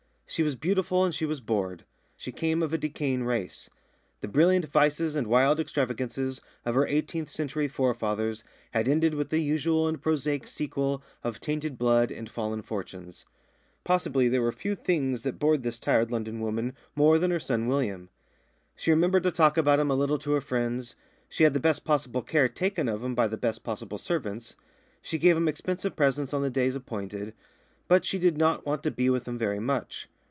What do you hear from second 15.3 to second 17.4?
bored this tired London woman more than her